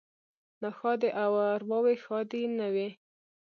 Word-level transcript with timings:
ـ 0.31 0.61
ناښادې 0.61 1.09
ارواوې 1.23 1.95
ښادې 2.03 2.41
نه 2.57 2.67
وي. 2.73 2.89